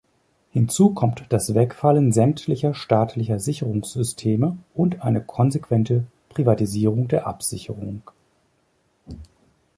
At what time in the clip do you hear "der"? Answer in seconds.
7.07-7.27